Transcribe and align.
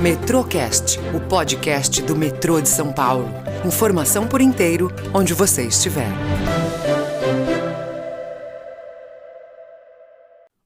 Metrocast, 0.00 0.98
o 1.16 1.26
podcast 1.26 2.02
do 2.02 2.14
metrô 2.14 2.60
de 2.60 2.68
São 2.68 2.92
Paulo. 2.92 3.30
Informação 3.66 4.28
por 4.28 4.42
inteiro, 4.42 4.90
onde 5.14 5.32
você 5.32 5.66
estiver. 5.66 6.10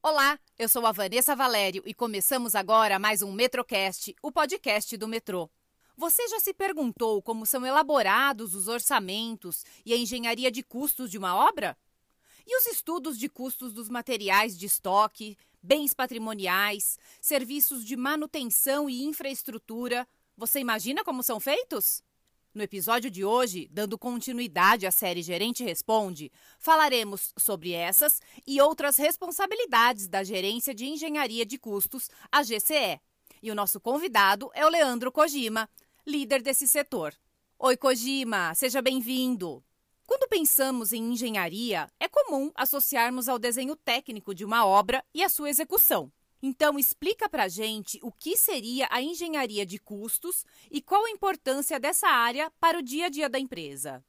Olá, 0.03 0.37
eu 0.59 0.69
sou 0.69 0.85
a 0.85 0.91
Vanessa 0.91 1.37
Valério 1.37 1.81
e 1.87 1.95
começamos 1.95 2.57
agora 2.57 2.99
mais 2.99 3.23
um 3.23 3.31
Metrocast, 3.31 4.17
o 4.21 4.33
podcast 4.33 4.97
do 4.97 5.07
metrô. 5.07 5.49
Você 5.97 6.27
já 6.27 6.41
se 6.41 6.53
perguntou 6.53 7.23
como 7.23 7.47
são 7.47 7.65
elaborados 7.65 8.57
os 8.57 8.67
orçamentos 8.67 9.65
e 9.87 9.93
a 9.93 9.97
engenharia 9.97 10.51
de 10.51 10.65
custos 10.65 11.09
de 11.09 11.17
uma 11.17 11.37
obra? 11.37 11.77
E 12.47 12.57
os 12.57 12.67
estudos 12.67 13.19
de 13.19 13.29
custos 13.29 13.73
dos 13.73 13.89
materiais 13.89 14.57
de 14.59 14.67
estoque, 14.67 15.37
bens 15.63 15.95
patrimoniais, 15.95 16.99
serviços 17.21 17.85
de 17.85 17.97
manutenção 17.97 18.89
e 18.89 19.05
infraestrutura. 19.05 20.07
Você 20.37 20.61
imagina 20.61 21.05
como 21.05 21.23
são 21.23 21.39
feitos? 21.39 22.03
No 22.53 22.63
episódio 22.63 23.09
de 23.09 23.25
hoje, 23.25 23.69
dando 23.71 23.97
continuidade 23.97 24.85
à 24.85 24.91
série 24.91 25.23
Gerente 25.23 25.63
Responde, 25.63 26.33
falaremos 26.59 27.33
sobre 27.39 27.73
essas 27.73 28.21
e 28.45 28.61
outras 28.61 28.97
responsabilidades 28.97 30.09
da 30.09 30.25
Gerência 30.25 30.75
de 30.75 30.85
Engenharia 30.85 31.47
de 31.47 31.57
Custos, 31.59 32.11
a 32.31 32.43
GCE. 32.43 33.01
E 33.41 33.53
o 33.53 33.55
nosso 33.55 33.81
convidado 33.81 34.51
é 34.53 34.67
o 34.67 34.69
Leandro 34.69 35.13
Kojima, 35.13 35.71
líder 36.05 36.43
desse 36.43 36.67
setor. 36.67 37.15
Oi, 37.57 37.77
Kojima, 37.77 38.53
seja 38.57 38.83
bem-vindo. 38.83 39.63
Quando 40.11 40.29
pensamos 40.29 40.93
em 40.93 41.13
engenharia, 41.13 41.87
é 42.01 42.09
comum 42.09 42.51
associarmos 42.57 43.29
ao 43.29 43.39
desenho 43.39 43.77
técnico 43.77 44.35
de 44.35 44.45
uma 44.45 44.67
obra 44.67 45.05
e 45.15 45.23
a 45.23 45.29
sua 45.29 45.49
execução. 45.49 46.11
Então, 46.43 46.77
explica 46.81 47.29
para 47.29 47.47
gente 47.47 47.97
o 48.03 48.11
que 48.11 48.37
seria 48.37 48.89
a 48.91 49.01
engenharia 49.01 49.65
de 49.65 49.79
custos 49.79 50.45
e 50.69 50.83
qual 50.83 51.05
a 51.05 51.11
importância 51.11 51.79
dessa 51.79 52.09
área 52.09 52.51
para 52.59 52.81
o 52.81 52.83
dia 52.83 53.07
a 53.07 53.09
dia 53.09 53.29
da 53.29 53.39
empresa. 53.39 54.03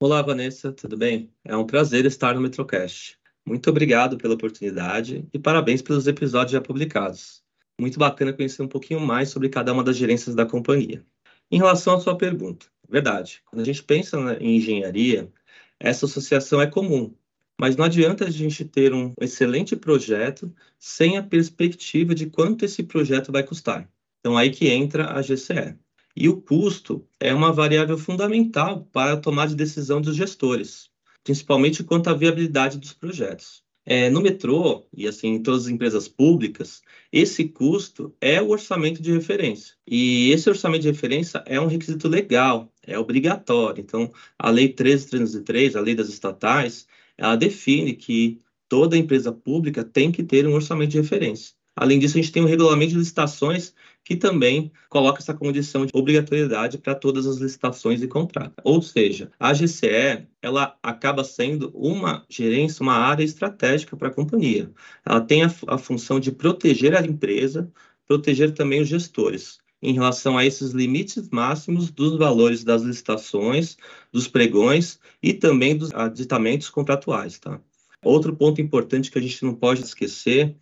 Olá, 0.00 0.22
Vanessa, 0.22 0.72
tudo 0.72 0.96
bem? 0.96 1.30
É 1.44 1.54
um 1.54 1.66
prazer 1.66 2.06
estar 2.06 2.34
no 2.34 2.40
Metrocast. 2.40 3.18
Muito 3.44 3.68
obrigado 3.68 4.16
pela 4.16 4.32
oportunidade 4.32 5.28
e 5.30 5.38
parabéns 5.38 5.82
pelos 5.82 6.06
episódios 6.06 6.52
já 6.52 6.60
publicados. 6.62 7.42
Muito 7.78 7.98
bacana 7.98 8.32
conhecer 8.32 8.62
um 8.62 8.68
pouquinho 8.68 9.00
mais 9.00 9.28
sobre 9.28 9.50
cada 9.50 9.74
uma 9.74 9.84
das 9.84 9.98
gerências 9.98 10.34
da 10.34 10.46
companhia. 10.46 11.04
Em 11.50 11.58
relação 11.58 11.96
à 11.96 12.00
sua 12.00 12.16
pergunta, 12.16 12.66
Verdade. 12.88 13.42
Quando 13.46 13.62
a 13.62 13.64
gente 13.64 13.82
pensa 13.82 14.16
em 14.40 14.56
engenharia, 14.56 15.30
essa 15.78 16.06
associação 16.06 16.60
é 16.60 16.66
comum, 16.66 17.14
mas 17.60 17.76
não 17.76 17.84
adianta 17.84 18.24
a 18.24 18.30
gente 18.30 18.64
ter 18.64 18.94
um 18.94 19.12
excelente 19.20 19.76
projeto 19.76 20.52
sem 20.78 21.18
a 21.18 21.22
perspectiva 21.22 22.14
de 22.14 22.26
quanto 22.26 22.64
esse 22.64 22.82
projeto 22.82 23.30
vai 23.30 23.42
custar. 23.42 23.88
Então, 24.20 24.36
aí 24.36 24.50
que 24.50 24.68
entra 24.68 25.12
a 25.12 25.20
GCE. 25.20 25.76
E 26.16 26.28
o 26.28 26.40
custo 26.40 27.06
é 27.20 27.32
uma 27.32 27.52
variável 27.52 27.96
fundamental 27.96 28.84
para 28.92 29.12
a 29.12 29.16
tomada 29.16 29.50
de 29.50 29.56
decisão 29.56 30.00
dos 30.00 30.16
gestores, 30.16 30.90
principalmente 31.22 31.84
quanto 31.84 32.08
à 32.10 32.14
viabilidade 32.14 32.78
dos 32.78 32.92
projetos. 32.92 33.62
É, 33.90 34.10
no 34.10 34.20
metrô, 34.20 34.86
e 34.94 35.08
assim 35.08 35.28
em 35.28 35.42
todas 35.42 35.62
as 35.62 35.68
empresas 35.70 36.06
públicas, 36.06 36.82
esse 37.10 37.48
custo 37.48 38.14
é 38.20 38.40
o 38.42 38.50
orçamento 38.50 39.00
de 39.00 39.10
referência. 39.10 39.74
E 39.86 40.30
esse 40.30 40.46
orçamento 40.50 40.82
de 40.82 40.88
referência 40.88 41.42
é 41.46 41.58
um 41.58 41.66
requisito 41.66 42.06
legal, 42.06 42.70
é 42.86 42.98
obrigatório. 42.98 43.80
Então, 43.80 44.12
a 44.38 44.50
Lei 44.50 44.68
13303, 44.68 45.74
a 45.74 45.80
Lei 45.80 45.94
das 45.94 46.10
Estatais, 46.10 46.86
ela 47.16 47.34
define 47.34 47.94
que 47.94 48.38
toda 48.68 48.94
empresa 48.94 49.32
pública 49.32 49.82
tem 49.82 50.12
que 50.12 50.22
ter 50.22 50.46
um 50.46 50.52
orçamento 50.52 50.90
de 50.90 51.00
referência. 51.00 51.54
Além 51.80 52.00
disso, 52.00 52.18
a 52.18 52.20
gente 52.20 52.32
tem 52.32 52.42
um 52.42 52.46
regulamento 52.46 52.90
de 52.90 52.98
licitações 52.98 53.72
que 54.02 54.16
também 54.16 54.72
coloca 54.88 55.20
essa 55.20 55.32
condição 55.32 55.86
de 55.86 55.92
obrigatoriedade 55.94 56.76
para 56.76 56.92
todas 56.92 57.24
as 57.24 57.36
licitações 57.36 58.02
e 58.02 58.08
contratos. 58.08 58.56
Ou 58.64 58.82
seja, 58.82 59.30
a 59.38 59.52
GCE 59.52 60.26
ela 60.42 60.76
acaba 60.82 61.22
sendo 61.22 61.70
uma 61.72 62.24
gerência, 62.28 62.82
uma 62.82 62.94
área 62.94 63.22
estratégica 63.22 63.96
para 63.96 64.08
a 64.08 64.12
companhia. 64.12 64.72
Ela 65.06 65.20
tem 65.20 65.44
a, 65.44 65.54
a 65.68 65.78
função 65.78 66.18
de 66.18 66.32
proteger 66.32 66.96
a 66.96 67.06
empresa, 67.06 67.70
proteger 68.08 68.52
também 68.52 68.80
os 68.80 68.88
gestores 68.88 69.58
em 69.80 69.92
relação 69.92 70.36
a 70.36 70.44
esses 70.44 70.72
limites 70.72 71.28
máximos 71.30 71.88
dos 71.88 72.18
valores 72.18 72.64
das 72.64 72.82
licitações, 72.82 73.76
dos 74.12 74.26
pregões 74.26 74.98
e 75.22 75.32
também 75.32 75.76
dos 75.76 75.94
aditamentos 75.94 76.68
contratuais. 76.68 77.38
Tá? 77.38 77.60
Outro 78.02 78.34
ponto 78.34 78.60
importante 78.60 79.12
que 79.12 79.18
a 79.18 79.22
gente 79.22 79.44
não 79.44 79.54
pode 79.54 79.82
esquecer 79.82 80.56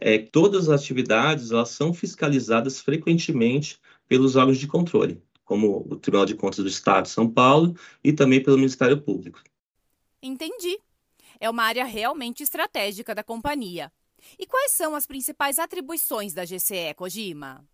é, 0.00 0.18
todas 0.18 0.68
as 0.68 0.80
atividades 0.82 1.50
elas 1.50 1.70
são 1.70 1.92
fiscalizadas 1.92 2.80
frequentemente 2.80 3.78
pelos 4.06 4.36
órgãos 4.36 4.58
de 4.58 4.66
controle, 4.66 5.22
como 5.44 5.86
o 5.88 5.96
Tribunal 5.96 6.26
de 6.26 6.34
Contas 6.34 6.58
do 6.58 6.68
Estado 6.68 7.04
de 7.04 7.10
São 7.10 7.28
Paulo 7.28 7.76
e 8.02 8.12
também 8.12 8.42
pelo 8.42 8.56
Ministério 8.56 9.00
Público. 9.00 9.42
Entendi. 10.22 10.78
É 11.40 11.48
uma 11.48 11.62
área 11.62 11.84
realmente 11.84 12.42
estratégica 12.42 13.14
da 13.14 13.22
companhia. 13.22 13.92
E 14.38 14.46
quais 14.46 14.72
são 14.72 14.94
as 14.94 15.06
principais 15.06 15.58
atribuições 15.58 16.34
da 16.34 16.44
GCE, 16.44 16.94
Kojima? 16.96 17.64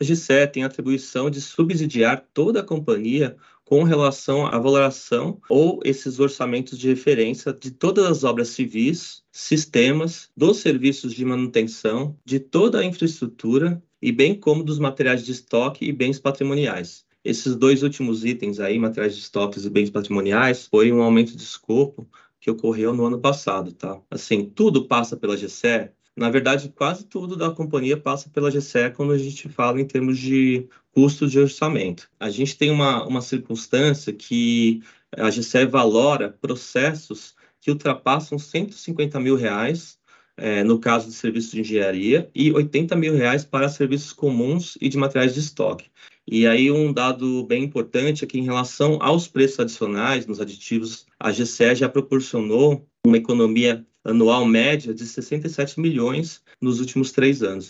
A 0.00 0.04
GCE 0.04 0.46
tem 0.52 0.64
a 0.64 0.66
atribuição 0.66 1.30
de 1.30 1.40
subsidiar 1.40 2.26
toda 2.32 2.60
a 2.60 2.64
companhia 2.64 3.36
com 3.64 3.82
relação 3.82 4.46
à 4.46 4.58
valoração 4.58 5.40
ou 5.48 5.80
esses 5.84 6.18
orçamentos 6.18 6.78
de 6.78 6.88
referência 6.88 7.52
de 7.52 7.70
todas 7.70 8.04
as 8.04 8.24
obras 8.24 8.48
civis, 8.48 9.22
sistemas, 9.32 10.30
dos 10.36 10.58
serviços 10.58 11.14
de 11.14 11.24
manutenção, 11.24 12.16
de 12.24 12.38
toda 12.38 12.80
a 12.80 12.84
infraestrutura 12.84 13.82
e 14.00 14.12
bem 14.12 14.38
como 14.38 14.62
dos 14.62 14.78
materiais 14.78 15.24
de 15.24 15.32
estoque 15.32 15.86
e 15.86 15.92
bens 15.92 16.18
patrimoniais. 16.18 17.04
Esses 17.24 17.56
dois 17.56 17.82
últimos 17.82 18.22
itens 18.24 18.60
aí, 18.60 18.78
materiais 18.78 19.14
de 19.14 19.22
estoques 19.22 19.64
e 19.64 19.70
bens 19.70 19.88
patrimoniais, 19.88 20.66
foi 20.66 20.92
um 20.92 21.02
aumento 21.02 21.34
de 21.34 21.42
escopo 21.42 22.06
que 22.38 22.50
ocorreu 22.50 22.92
no 22.92 23.06
ano 23.06 23.18
passado, 23.18 23.72
tá? 23.72 23.98
Assim, 24.10 24.44
tudo 24.44 24.86
passa 24.86 25.16
pela 25.16 25.34
GCE, 25.34 25.90
na 26.16 26.30
verdade, 26.30 26.68
quase 26.68 27.04
tudo 27.04 27.36
da 27.36 27.50
companhia 27.50 27.96
passa 27.96 28.30
pela 28.30 28.50
GCE 28.50 28.92
quando 28.94 29.12
a 29.12 29.18
gente 29.18 29.48
fala 29.48 29.80
em 29.80 29.84
termos 29.84 30.18
de 30.18 30.68
custo 30.92 31.26
de 31.26 31.40
orçamento. 31.40 32.08
A 32.20 32.30
gente 32.30 32.56
tem 32.56 32.70
uma, 32.70 33.04
uma 33.04 33.20
circunstância 33.20 34.12
que 34.12 34.80
a 35.16 35.28
GCE 35.28 35.66
valora 35.66 36.36
processos 36.40 37.34
que 37.60 37.70
ultrapassam 37.70 38.38
150 38.38 39.18
mil 39.18 39.34
reais, 39.34 39.98
é, 40.36 40.62
no 40.62 40.78
caso 40.78 41.08
de 41.08 41.14
serviços 41.14 41.50
de 41.50 41.60
engenharia, 41.60 42.30
e 42.34 42.52
80 42.52 42.94
mil 42.94 43.14
reais 43.14 43.44
para 43.44 43.68
serviços 43.68 44.12
comuns 44.12 44.78
e 44.80 44.88
de 44.88 44.96
materiais 44.96 45.34
de 45.34 45.40
estoque. 45.40 45.86
E 46.26 46.46
aí 46.46 46.70
um 46.70 46.92
dado 46.92 47.44
bem 47.44 47.64
importante 47.64 48.24
é 48.24 48.26
que 48.26 48.38
em 48.38 48.44
relação 48.44 48.98
aos 49.00 49.26
preços 49.26 49.60
adicionais 49.60 50.26
nos 50.26 50.40
aditivos, 50.40 51.06
a 51.18 51.30
GCE 51.30 51.74
já 51.74 51.88
proporcionou 51.88 52.86
uma 53.04 53.16
economia 53.16 53.84
anual 54.04 54.44
média 54.44 54.92
de 54.92 55.06
67 55.06 55.80
milhões 55.80 56.42
nos 56.60 56.78
últimos 56.78 57.10
três 57.10 57.42
anos. 57.42 57.68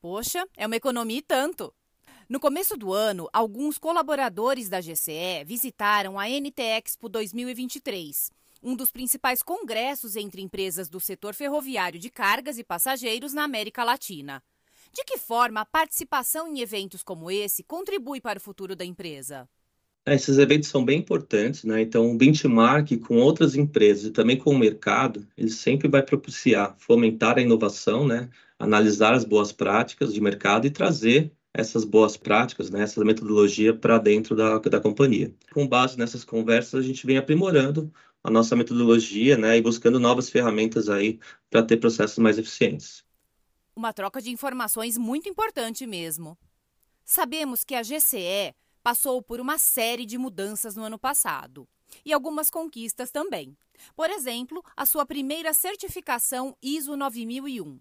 Poxa, 0.00 0.44
é 0.56 0.66
uma 0.66 0.76
economia 0.76 1.18
e 1.18 1.22
tanto. 1.22 1.72
No 2.28 2.38
começo 2.38 2.76
do 2.76 2.92
ano, 2.92 3.28
alguns 3.32 3.78
colaboradores 3.78 4.68
da 4.68 4.80
GCE 4.80 5.44
visitaram 5.44 6.18
a 6.18 6.28
NT 6.28 6.62
Expo 6.62 7.08
2023, 7.08 8.30
um 8.62 8.76
dos 8.76 8.90
principais 8.90 9.42
congressos 9.42 10.16
entre 10.16 10.42
empresas 10.42 10.88
do 10.88 11.00
setor 11.00 11.34
ferroviário 11.34 11.98
de 11.98 12.10
cargas 12.10 12.58
e 12.58 12.64
passageiros 12.64 13.32
na 13.32 13.44
América 13.44 13.82
Latina. 13.82 14.42
De 14.92 15.04
que 15.04 15.18
forma 15.18 15.60
a 15.60 15.64
participação 15.64 16.48
em 16.48 16.60
eventos 16.60 17.02
como 17.02 17.30
esse 17.30 17.62
contribui 17.62 18.20
para 18.20 18.38
o 18.38 18.42
futuro 18.42 18.76
da 18.76 18.84
empresa? 18.84 19.48
É, 20.04 20.14
esses 20.14 20.36
eventos 20.38 20.68
são 20.68 20.84
bem 20.84 20.98
importantes, 20.98 21.62
né? 21.62 21.80
Então, 21.80 22.10
o 22.10 22.16
benchmark 22.16 22.90
com 22.98 23.18
outras 23.18 23.54
empresas 23.54 24.06
e 24.06 24.10
também 24.10 24.36
com 24.36 24.50
o 24.50 24.58
mercado, 24.58 25.26
ele 25.36 25.50
sempre 25.50 25.88
vai 25.88 26.02
propiciar 26.02 26.74
fomentar 26.78 27.38
a 27.38 27.40
inovação, 27.40 28.06
né? 28.06 28.28
Analisar 28.58 29.14
as 29.14 29.24
boas 29.24 29.52
práticas 29.52 30.12
de 30.12 30.20
mercado 30.20 30.66
e 30.66 30.70
trazer 30.70 31.32
essas 31.54 31.84
boas 31.84 32.16
práticas, 32.16 32.68
né? 32.68 32.82
Essa 32.82 33.04
metodologia 33.04 33.72
para 33.74 33.96
dentro 33.98 34.34
da, 34.34 34.58
da 34.58 34.80
companhia. 34.80 35.32
Com 35.52 35.68
base 35.68 35.96
nessas 35.96 36.24
conversas, 36.24 36.80
a 36.80 36.82
gente 36.86 37.06
vem 37.06 37.16
aprimorando 37.16 37.92
a 38.24 38.30
nossa 38.30 38.56
metodologia, 38.56 39.36
né? 39.36 39.56
E 39.56 39.62
buscando 39.62 40.00
novas 40.00 40.28
ferramentas 40.28 40.88
aí 40.88 41.20
para 41.48 41.62
ter 41.62 41.76
processos 41.76 42.18
mais 42.18 42.38
eficientes. 42.38 43.04
Uma 43.76 43.92
troca 43.92 44.20
de 44.20 44.30
informações 44.30 44.98
muito 44.98 45.28
importante 45.28 45.86
mesmo. 45.86 46.36
Sabemos 47.04 47.62
que 47.64 47.74
a 47.74 47.82
GCE 47.82 48.54
passou 48.82 49.22
por 49.22 49.40
uma 49.40 49.58
série 49.58 50.04
de 50.04 50.18
mudanças 50.18 50.76
no 50.76 50.84
ano 50.84 50.98
passado 50.98 51.68
e 52.04 52.12
algumas 52.12 52.50
conquistas 52.50 53.10
também. 53.10 53.56
Por 53.94 54.10
exemplo, 54.10 54.64
a 54.76 54.86
sua 54.86 55.04
primeira 55.04 55.52
certificação 55.52 56.56
ISO 56.62 56.96
9001. 56.96 57.78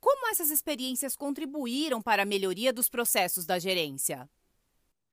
Como 0.00 0.28
essas 0.28 0.50
experiências 0.50 1.16
contribuíram 1.16 2.02
para 2.02 2.22
a 2.22 2.26
melhoria 2.26 2.72
dos 2.72 2.88
processos 2.88 3.46
da 3.46 3.58
gerência? 3.58 4.28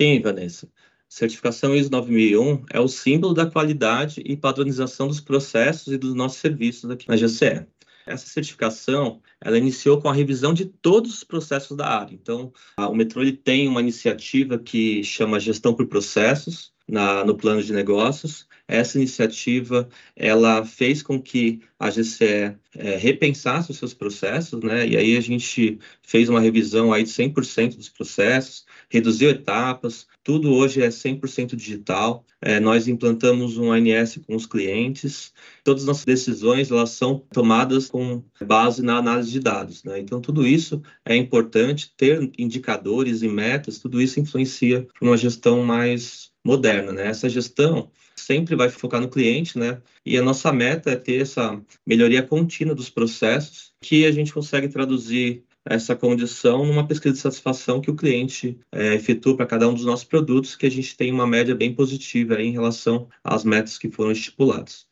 Sim, 0.02 0.22
Vanessa. 0.22 0.70
Certificação 1.08 1.76
ISO 1.76 1.92
9001 1.92 2.66
é 2.72 2.80
o 2.80 2.88
símbolo 2.88 3.34
da 3.34 3.50
qualidade 3.50 4.22
e 4.26 4.36
padronização 4.36 5.08
dos 5.08 5.20
processos 5.20 5.94
e 5.94 5.98
dos 5.98 6.14
nossos 6.14 6.40
serviços 6.40 6.90
aqui 6.90 7.08
na 7.08 7.16
GCE. 7.16 7.68
Essa 8.12 8.28
certificação, 8.28 9.22
ela 9.40 9.58
iniciou 9.58 10.02
com 10.02 10.10
a 10.10 10.14
revisão 10.14 10.54
de 10.54 10.66
todos 10.66 11.14
os 11.14 11.24
processos 11.24 11.76
da 11.76 11.88
área. 11.88 12.14
Então, 12.14 12.52
a, 12.78 12.88
o 12.88 12.96
metrô 12.96 13.22
ele 13.22 13.34
tem 13.34 13.68
uma 13.68 13.82
iniciativa 13.82 14.60
que 14.60 15.04
chama 15.04 15.40
Gestão 15.40 15.74
por 15.74 15.88
Processos, 15.88 16.72
na, 16.88 17.24
no 17.24 17.36
plano 17.36 17.64
de 17.64 17.72
negócios. 17.72 18.48
Essa 18.72 18.98
iniciativa 18.98 19.90
ela 20.16 20.66
fez 20.66 21.02
com 21.02 21.22
que 21.22 21.60
a 21.78 21.90
GCE 21.90 22.56
é, 22.74 22.96
repensasse 22.96 23.72
os 23.72 23.78
seus 23.78 23.94
processos, 23.94 24.64
né? 24.64 24.88
E 24.88 24.96
aí 24.96 25.18
a 25.18 25.22
gente 25.22 25.78
fez 26.02 26.30
uma 26.30 26.40
revisão 26.40 26.94
aí 26.94 27.04
de 27.04 27.10
100% 27.10 27.76
dos 27.76 27.90
processos, 27.90 28.66
reduziu 28.90 29.30
etapas, 29.30 30.08
tudo 30.24 30.54
hoje 30.54 30.82
é 30.82 30.88
100% 30.88 31.56
digital. 31.56 32.26
É, 32.40 32.60
nós 32.60 32.88
implantamos 32.88 33.58
um 33.58 33.72
ANS 33.72 34.20
com 34.26 34.36
os 34.36 34.46
clientes. 34.46 35.34
Todas 35.64 35.84
as 35.84 35.88
nossas 35.88 36.06
decisões 36.06 36.72
elas 36.72 36.92
são 36.92 37.26
tomadas 37.32 37.88
com 37.88 38.24
base 38.46 38.82
na 38.82 38.98
análise 38.98 39.32
de 39.32 39.40
dados. 39.40 39.84
Né? 39.84 40.00
Então, 40.00 40.22
tudo 40.22 40.48
isso 40.48 40.82
é 41.04 41.16
importante, 41.16 41.94
ter 41.98 42.32
indicadores 42.38 43.22
e 43.22 43.28
metas, 43.28 43.80
tudo 43.80 44.02
isso 44.02 44.20
influencia 44.20 44.88
para 44.98 45.08
uma 45.08 45.18
gestão 45.18 45.64
mais 45.64 46.32
moderna, 46.44 46.92
né? 46.92 47.08
Essa 47.08 47.30
gestão 47.30 47.92
sempre 48.16 48.56
vai 48.56 48.70
focar 48.70 49.02
no 49.02 49.10
cliente, 49.10 49.58
né? 49.58 49.82
E 50.06 50.18
a 50.18 50.22
nossa 50.22 50.52
meta 50.52 50.92
é 50.92 50.96
ter 50.96 51.22
essa 51.22 51.62
melhoria 51.86 52.24
contínua 52.24 52.76
dos 52.76 52.90
processos 52.90 53.74
que 53.82 54.06
a 54.06 54.12
gente 54.12 54.34
consegue 54.34 54.68
traduzir 54.68 55.44
essa 55.66 55.96
condição 55.96 56.66
numa 56.66 56.88
pesquisa 56.88 57.14
de 57.14 57.20
satisfação 57.20 57.82
que 57.82 57.92
o 57.92 57.96
cliente 57.96 58.60
é, 58.72 58.96
efetua 58.96 59.38
para 59.38 59.46
cada 59.46 59.68
um 59.68 59.74
dos 59.74 59.86
nossos 59.86 60.06
produtos, 60.06 60.56
que 60.56 60.66
a 60.66 60.72
gente 60.72 60.98
tem 60.98 61.12
uma 61.12 61.28
média 61.28 61.54
bem 61.54 61.74
positiva 61.74 62.42
em 62.42 62.52
relação 62.52 63.08
às 63.24 63.44
metas 63.44 63.78
que 63.78 63.90
foram 63.90 64.12
estipuladas. 64.12 64.88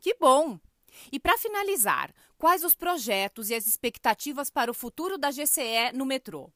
Que 0.00 0.14
bom! 0.14 0.58
E 1.10 1.18
para 1.18 1.36
finalizar, 1.38 2.12
quais 2.38 2.62
os 2.64 2.74
projetos 2.74 3.50
e 3.50 3.54
as 3.54 3.66
expectativas 3.66 4.50
para 4.50 4.70
o 4.70 4.74
futuro 4.74 5.18
da 5.18 5.30
GCE 5.30 5.92
no 5.94 6.06
metrô? 6.06 6.50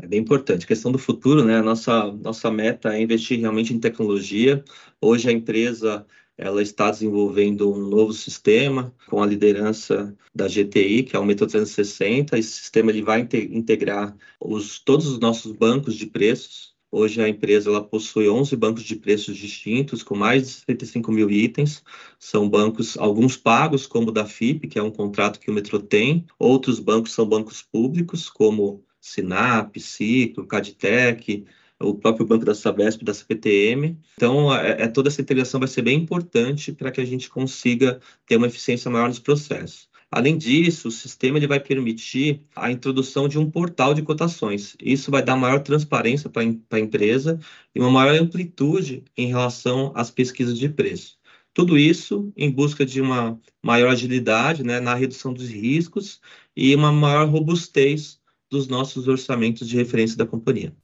É 0.00 0.06
bem 0.06 0.20
importante. 0.20 0.64
A 0.64 0.68
questão 0.68 0.92
do 0.92 0.98
futuro, 0.98 1.44
né? 1.44 1.58
A 1.58 1.62
nossa, 1.62 2.12
nossa 2.12 2.50
meta 2.50 2.94
é 2.94 3.02
investir 3.02 3.40
realmente 3.40 3.74
em 3.74 3.80
tecnologia. 3.80 4.64
Hoje 5.00 5.28
a 5.28 5.32
empresa 5.32 6.06
ela 6.36 6.62
está 6.62 6.88
desenvolvendo 6.88 7.72
um 7.72 7.88
novo 7.88 8.12
sistema 8.12 8.94
com 9.08 9.20
a 9.20 9.26
liderança 9.26 10.16
da 10.32 10.46
GTI, 10.46 11.02
que 11.02 11.16
é 11.16 11.18
o 11.18 11.24
Metrô 11.24 11.48
360. 11.48 12.38
Esse 12.38 12.52
sistema 12.52 12.92
ele 12.92 13.02
vai 13.02 13.28
integrar 13.50 14.16
os, 14.40 14.78
todos 14.78 15.08
os 15.08 15.18
nossos 15.18 15.50
bancos 15.50 15.96
de 15.96 16.06
preços. 16.06 16.76
Hoje 16.92 17.20
a 17.20 17.28
empresa 17.28 17.68
ela 17.68 17.82
possui 17.82 18.28
11 18.28 18.54
bancos 18.56 18.84
de 18.84 18.94
preços 18.94 19.36
distintos, 19.36 20.04
com 20.04 20.16
mais 20.16 20.42
de 20.44 20.48
75 20.48 21.10
mil 21.10 21.28
itens. 21.28 21.82
São 22.20 22.48
bancos, 22.48 22.96
alguns 22.96 23.36
pagos, 23.36 23.84
como 23.86 24.08
o 24.08 24.12
da 24.12 24.24
FIP, 24.24 24.68
que 24.68 24.78
é 24.78 24.82
um 24.82 24.92
contrato 24.92 25.40
que 25.40 25.50
o 25.50 25.54
metrô 25.54 25.80
tem. 25.80 26.24
Outros 26.38 26.78
bancos 26.78 27.12
são 27.12 27.26
bancos 27.28 27.62
públicos, 27.62 28.30
como 28.30 28.84
Sinap, 29.08 29.76
Ciclo, 29.78 30.46
Caditec, 30.46 31.44
o 31.80 31.94
próprio 31.94 32.26
banco 32.26 32.44
da 32.44 32.54
Sabesp, 32.54 33.04
da 33.04 33.14
CPTM. 33.14 33.98
Então, 34.16 34.54
é, 34.54 34.82
é, 34.82 34.88
toda 34.88 35.08
essa 35.08 35.20
integração 35.20 35.60
vai 35.60 35.68
ser 35.68 35.82
bem 35.82 35.98
importante 35.98 36.72
para 36.72 36.90
que 36.90 37.00
a 37.00 37.04
gente 37.04 37.28
consiga 37.28 38.00
ter 38.26 38.36
uma 38.36 38.46
eficiência 38.46 38.90
maior 38.90 39.08
nos 39.08 39.18
processos. 39.18 39.88
Além 40.10 40.38
disso, 40.38 40.88
o 40.88 40.90
sistema 40.90 41.36
ele 41.36 41.46
vai 41.46 41.60
permitir 41.60 42.42
a 42.56 42.72
introdução 42.72 43.28
de 43.28 43.38
um 43.38 43.50
portal 43.50 43.92
de 43.92 44.02
cotações. 44.02 44.74
Isso 44.80 45.10
vai 45.10 45.22
dar 45.22 45.36
maior 45.36 45.60
transparência 45.60 46.30
para 46.30 46.42
a 46.42 46.80
empresa 46.80 47.38
e 47.74 47.80
uma 47.80 47.90
maior 47.90 48.14
amplitude 48.18 49.04
em 49.16 49.26
relação 49.26 49.92
às 49.94 50.10
pesquisas 50.10 50.58
de 50.58 50.68
preço. 50.68 51.18
Tudo 51.52 51.76
isso 51.76 52.32
em 52.36 52.50
busca 52.50 52.86
de 52.86 53.00
uma 53.00 53.38
maior 53.62 53.90
agilidade 53.90 54.64
né, 54.64 54.80
na 54.80 54.94
redução 54.94 55.32
dos 55.32 55.48
riscos 55.48 56.20
e 56.56 56.74
uma 56.74 56.90
maior 56.90 57.28
robustez 57.28 58.18
dos 58.50 58.66
nossos 58.66 59.08
orçamentos 59.08 59.68
de 59.68 59.76
referência 59.76 60.16
da 60.16 60.26
companhia. 60.26 60.74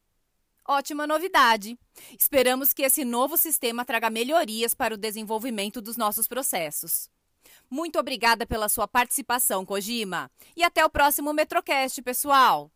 Ótima 0.67 1.07
novidade! 1.07 1.79
Esperamos 2.19 2.73
que 2.73 2.83
esse 2.83 3.05
novo 3.05 3.37
sistema 3.37 3.85
traga 3.85 4.09
melhorias 4.09 4.73
para 4.73 4.95
o 4.95 4.99
desenvolvimento 4.99 5.81
dos 5.81 5.97
nossos 5.97 6.27
processos. 6.27 7.09
Muito 7.71 7.99
obrigada 7.99 8.47
pela 8.47 8.69
sua 8.69 8.89
participação, 8.89 9.65
Kojima. 9.65 10.31
E 10.57 10.63
até 10.63 10.85
o 10.85 10.91
próximo 10.91 11.33
Metrocast, 11.33 12.01
pessoal! 12.03 12.71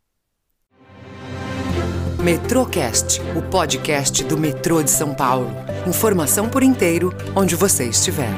Metrocast, 2.23 3.21
o 3.37 3.49
podcast 3.49 4.25
do 4.25 4.37
metrô 4.37 4.83
de 4.83 4.91
São 4.91 5.15
Paulo. 5.15 5.49
Informação 5.87 6.49
por 6.51 6.63
inteiro, 6.63 7.11
onde 7.37 7.55
você 7.55 7.89
estiver. 7.89 8.33